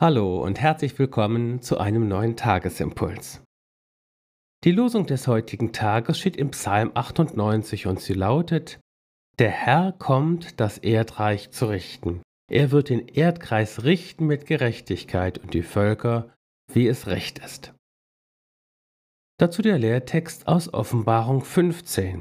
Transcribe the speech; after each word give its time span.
Hallo 0.00 0.42
und 0.42 0.60
herzlich 0.60 0.98
willkommen 0.98 1.62
zu 1.62 1.78
einem 1.78 2.08
neuen 2.08 2.34
Tagesimpuls. 2.34 3.44
Die 4.64 4.72
Losung 4.72 5.06
des 5.06 5.28
heutigen 5.28 5.72
Tages 5.72 6.18
steht 6.18 6.36
im 6.36 6.50
Psalm 6.50 6.90
98 6.94 7.86
und 7.86 8.00
sie 8.00 8.14
lautet, 8.14 8.80
Der 9.38 9.50
Herr 9.50 9.92
kommt, 9.92 10.58
das 10.58 10.78
Erdreich 10.78 11.52
zu 11.52 11.66
richten. 11.66 12.22
Er 12.50 12.72
wird 12.72 12.88
den 12.88 13.06
Erdkreis 13.06 13.84
richten 13.84 14.26
mit 14.26 14.46
Gerechtigkeit 14.46 15.38
und 15.38 15.54
die 15.54 15.62
Völker, 15.62 16.34
wie 16.72 16.88
es 16.88 17.06
recht 17.06 17.38
ist. 17.38 17.72
Dazu 19.38 19.62
der 19.62 19.78
Lehrtext 19.78 20.48
aus 20.48 20.74
Offenbarung 20.74 21.42
15. 21.42 22.20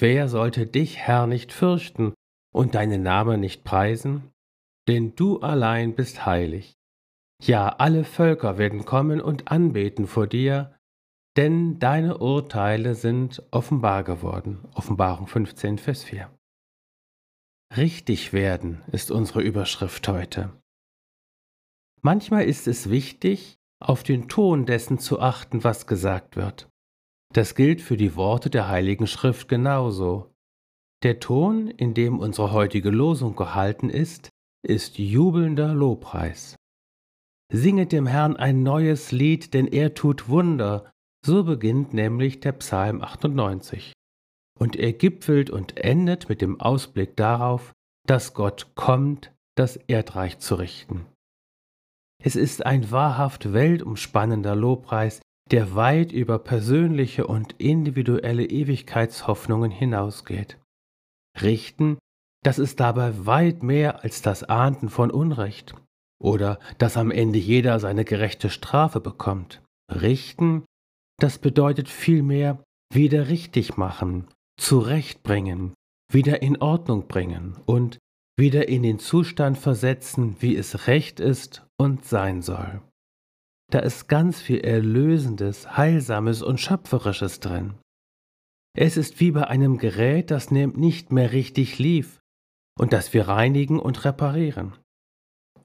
Wer 0.00 0.28
sollte 0.28 0.66
dich, 0.66 0.98
Herr, 0.98 1.26
nicht 1.26 1.50
fürchten 1.50 2.12
und 2.52 2.74
deinen 2.74 3.02
Namen 3.02 3.40
nicht 3.40 3.64
preisen? 3.64 4.30
Denn 4.86 5.16
du 5.16 5.40
allein 5.40 5.94
bist 5.94 6.26
heilig. 6.26 6.75
Ja, 7.42 7.68
alle 7.68 8.04
Völker 8.04 8.58
werden 8.58 8.84
kommen 8.84 9.20
und 9.20 9.50
anbeten 9.50 10.06
vor 10.06 10.26
dir, 10.26 10.74
denn 11.36 11.78
deine 11.78 12.18
Urteile 12.18 12.94
sind 12.94 13.42
offenbar 13.50 14.04
geworden. 14.04 14.66
Offenbarung 14.74 15.26
15, 15.26 15.78
Vers 15.78 16.02
4. 16.04 16.30
Richtig 17.76 18.32
werden 18.32 18.82
ist 18.90 19.10
unsere 19.10 19.42
Überschrift 19.42 20.08
heute. 20.08 20.52
Manchmal 22.00 22.44
ist 22.44 22.66
es 22.68 22.88
wichtig, 22.88 23.58
auf 23.80 24.02
den 24.02 24.28
Ton 24.28 24.64
dessen 24.64 24.98
zu 24.98 25.20
achten, 25.20 25.64
was 25.64 25.86
gesagt 25.86 26.36
wird. 26.36 26.68
Das 27.34 27.54
gilt 27.54 27.82
für 27.82 27.96
die 27.96 28.16
Worte 28.16 28.48
der 28.48 28.68
Heiligen 28.68 29.06
Schrift 29.06 29.48
genauso. 29.48 30.32
Der 31.02 31.20
Ton, 31.20 31.68
in 31.68 31.92
dem 31.92 32.18
unsere 32.18 32.52
heutige 32.52 32.90
Losung 32.90 33.36
gehalten 33.36 33.90
ist, 33.90 34.30
ist 34.62 34.98
jubelnder 34.98 35.74
Lobpreis. 35.74 36.56
Singet 37.52 37.92
dem 37.92 38.06
Herrn 38.06 38.36
ein 38.36 38.62
neues 38.62 39.12
Lied, 39.12 39.54
denn 39.54 39.66
er 39.66 39.94
tut 39.94 40.28
Wunder. 40.28 40.90
So 41.24 41.44
beginnt 41.44 41.94
nämlich 41.94 42.40
der 42.40 42.52
Psalm 42.52 43.02
98. 43.02 43.92
Und 44.58 44.76
er 44.76 44.92
gipfelt 44.92 45.50
und 45.50 45.76
endet 45.76 46.28
mit 46.28 46.40
dem 46.40 46.60
Ausblick 46.60 47.16
darauf, 47.16 47.72
dass 48.06 48.34
Gott 48.34 48.72
kommt, 48.74 49.32
das 49.56 49.76
Erdreich 49.76 50.38
zu 50.38 50.56
richten. 50.56 51.06
Es 52.22 52.36
ist 52.36 52.64
ein 52.64 52.90
wahrhaft 52.90 53.52
weltumspannender 53.52 54.56
Lobpreis, 54.56 55.20
der 55.50 55.74
weit 55.74 56.12
über 56.12 56.38
persönliche 56.38 57.26
und 57.26 57.54
individuelle 57.58 58.44
Ewigkeitshoffnungen 58.44 59.70
hinausgeht. 59.70 60.58
Richten, 61.40 61.98
das 62.42 62.58
ist 62.58 62.80
dabei 62.80 63.26
weit 63.26 63.62
mehr 63.62 64.02
als 64.02 64.22
das 64.22 64.42
Ahnden 64.44 64.88
von 64.88 65.10
Unrecht 65.10 65.74
oder 66.18 66.58
dass 66.78 66.96
am 66.96 67.10
Ende 67.10 67.38
jeder 67.38 67.78
seine 67.78 68.04
gerechte 68.04 68.50
Strafe 68.50 69.00
bekommt. 69.00 69.62
Richten, 69.90 70.64
das 71.18 71.38
bedeutet 71.38 71.88
vielmehr 71.88 72.62
wieder 72.92 73.28
richtig 73.28 73.76
machen, 73.76 74.28
zurechtbringen, 74.58 75.74
wieder 76.12 76.42
in 76.42 76.60
Ordnung 76.60 77.08
bringen 77.08 77.56
und 77.66 77.98
wieder 78.38 78.68
in 78.68 78.82
den 78.82 78.98
Zustand 78.98 79.58
versetzen, 79.58 80.36
wie 80.40 80.56
es 80.56 80.86
recht 80.86 81.20
ist 81.20 81.66
und 81.78 82.04
sein 82.04 82.42
soll. 82.42 82.82
Da 83.70 83.80
ist 83.80 84.08
ganz 84.08 84.40
viel 84.40 84.60
Erlösendes, 84.60 85.76
Heilsames 85.76 86.42
und 86.42 86.60
Schöpferisches 86.60 87.40
drin. 87.40 87.74
Es 88.78 88.96
ist 88.96 89.20
wie 89.20 89.30
bei 89.30 89.48
einem 89.48 89.78
Gerät, 89.78 90.30
das 90.30 90.50
nicht 90.50 91.12
mehr 91.12 91.32
richtig 91.32 91.78
lief 91.78 92.20
und 92.78 92.92
das 92.92 93.14
wir 93.14 93.26
reinigen 93.26 93.80
und 93.80 94.04
reparieren 94.04 94.74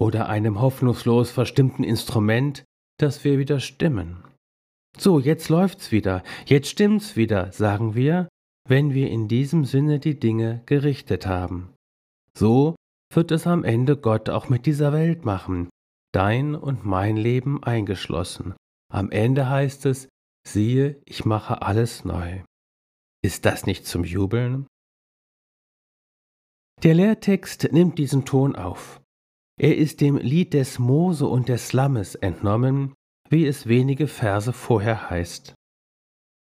oder 0.02 0.30
einem 0.30 0.60
hoffnungslos 0.60 1.30
verstimmten 1.30 1.84
Instrument, 1.84 2.64
das 2.98 3.23
wir 3.23 3.38
wieder 3.38 3.60
stimmen. 3.60 4.23
So, 4.98 5.20
jetzt 5.20 5.48
läuft's 5.48 5.92
wieder, 5.92 6.23
jetzt 6.48 6.70
stimmt's 6.70 7.16
wieder, 7.16 7.52
sagen 7.52 7.94
wir, 7.94 8.28
wenn 8.67 8.95
wir 8.95 9.11
in 9.11 9.28
diesem 9.28 9.64
Sinne 9.64 10.00
die 10.00 10.20
Dinge 10.20 10.64
gerichtet 10.66 11.28
haben. 11.28 11.76
So 12.36 12.76
wird 13.14 13.30
es 13.30 13.45
am 13.45 13.64
Ende 13.64 13.95
Gott 13.95 14.28
auch 14.28 14.50
mit 14.50 14.66
dieser 14.66 14.92
Welt 14.92 15.23
machen, 15.23 15.70
dein 16.14 16.56
und 16.56 16.84
mein 16.84 17.16
Leben 17.16 17.64
eingeschlossen. 17.64 18.56
Am 18.92 19.11
Ende 19.11 19.50
heißt 19.50 19.86
es, 19.86 20.10
siehe, 20.48 21.00
ich 21.06 21.26
mache 21.26 21.61
alles 21.61 22.06
neu. 22.06 22.42
Ist 23.23 23.45
das 23.45 23.67
nicht 23.67 23.86
zum 23.86 24.04
Jubeln? 24.04 24.66
Der 26.82 26.95
Lehrtext 26.95 27.72
nimmt 27.72 28.00
diesen 28.00 28.26
Ton 28.26 28.56
auf. 28.56 29.01
Er 29.60 29.78
ist 29.78 30.02
dem 30.02 30.17
Lied 30.17 30.54
des 30.54 30.80
Mose 30.80 31.28
und 31.28 31.50
des 31.50 31.73
Lammes 31.73 32.16
entnommen, 32.16 32.94
wie 33.30 33.45
es 33.45 33.67
wenige 33.67 34.08
Verse 34.08 34.54
vorher 34.54 35.10
heißt. 35.10 35.54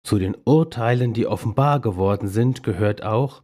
Zu 0.07 0.19
den 0.19 0.37
Urteilen, 0.45 1.15
die 1.15 1.27
offenbar 1.27 1.81
geworden 1.81 2.29
sind, 2.29 2.63
gehört 2.63 3.03
auch, 3.03 3.43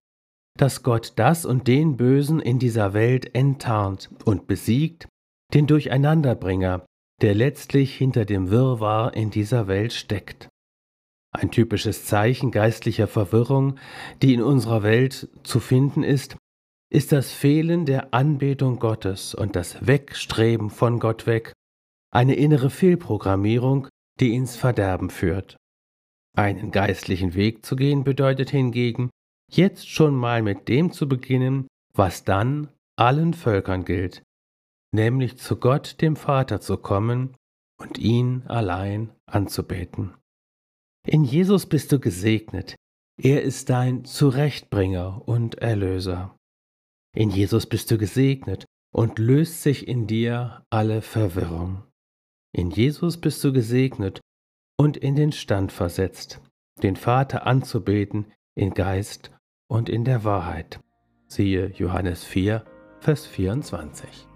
dass 0.59 0.83
Gott 0.83 1.15
das 1.17 1.47
und 1.47 1.69
den 1.69 1.97
Bösen 1.97 2.41
in 2.41 2.59
dieser 2.59 2.93
Welt 2.93 3.35
enttarnt 3.35 4.11
und 4.25 4.47
besiegt, 4.47 5.09
den 5.55 5.67
Durcheinanderbringer, 5.67 6.85
der 7.23 7.35
letztlich 7.35 7.97
hinter 7.97 8.25
dem 8.25 8.51
Wirrwarr 8.51 9.15
in 9.15 9.31
dieser 9.31 9.69
Welt 9.69 9.93
steckt. 9.93 10.49
Ein 11.33 11.51
typisches 11.51 12.07
Zeichen 12.07 12.51
geistlicher 12.51 13.07
Verwirrung, 13.07 13.79
die 14.21 14.35
in 14.35 14.43
unserer 14.43 14.83
Welt 14.83 15.29
zu 15.45 15.61
finden 15.61 16.03
ist, 16.03 16.37
ist 16.91 17.13
das 17.13 17.33
Fehlen 17.33 17.87
der 17.87 18.13
Anbetung 18.13 18.79
Gottes 18.79 19.35
und 19.35 19.55
das 19.57 19.87
Wegstreben 19.87 20.71
von 20.71 20.99
Gott 20.99 21.27
weg 21.27 21.53
eine 22.13 22.35
innere 22.35 22.71
Fehlprogrammierung, 22.71 23.89
die 24.19 24.35
ins 24.35 24.57
Verderben 24.57 25.11
führt. 25.11 25.57
Einen 26.37 26.73
geistlichen 26.73 27.35
Weg 27.35 27.65
zu 27.65 27.77
gehen 27.77 28.05
bedeutet 28.05 28.51
hingegen, 28.51 29.11
jetzt 29.51 29.89
schon 29.89 30.15
mal 30.15 30.43
mit 30.43 30.69
dem 30.69 30.93
zu 30.93 31.09
beginnen, 31.09 31.69
was 31.95 32.25
dann 32.25 32.69
allen 32.97 33.35
Völkern 33.35 33.85
gilt, 33.85 34.23
nämlich 34.93 35.39
zu 35.39 35.57
Gott 35.57 36.01
dem 36.01 36.17
Vater 36.17 36.61
zu 36.61 36.77
kommen 36.77 37.37
und 37.79 37.99
ihn 37.99 38.43
allein 38.47 39.11
anzubeten. 39.27 40.15
In 41.07 41.25
Jesus 41.25 41.67
bist 41.67 41.93
du 41.93 42.01
gesegnet, 42.01 42.75
er 43.17 43.43
ist 43.43 43.71
dein 43.71 44.05
Zurechtbringer 44.05 45.23
und 45.27 45.57
Erlöser. 45.57 46.37
In 47.15 47.31
Jesus 47.31 47.67
bist 47.67 47.91
du 47.91 47.99
gesegnet 47.99 48.67
und 48.93 49.19
löst 49.19 49.63
sich 49.63 49.89
in 49.89 50.07
dir 50.07 50.65
alle 50.71 51.03
Verwirrung. 51.03 51.83
In 52.53 52.71
Jesus 52.71 53.21
bist 53.21 53.43
du 53.45 53.53
gesegnet 53.53 54.21
und 54.77 54.97
in 54.97 55.17
den 55.17 55.33
Stand 55.33 55.73
versetzt, 55.73 56.41
den 56.83 56.97
Vater 56.97 57.47
anzubeten 57.47 58.33
in 58.55 58.75
Geist 58.75 59.31
und 59.69 59.89
in 59.89 60.05
der 60.05 60.25
Wahrheit. 60.25 60.81
Siehe 61.27 61.67
Johannes 61.77 62.25
4, 62.25 62.65
Vers 63.01 63.27
24. 63.27 64.30